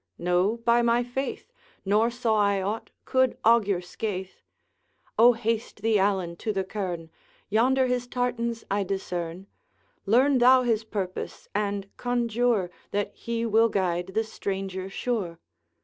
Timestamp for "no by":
0.17-0.81